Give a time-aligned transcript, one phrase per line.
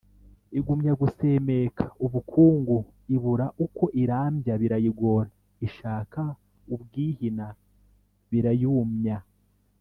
[0.59, 2.77] Igumya gusemeka ubukungu
[3.15, 5.29] Ibura ukwo irambya birayigora
[5.67, 6.21] Ishaka
[6.73, 7.47] ubwihina
[8.31, 9.17] birayumya: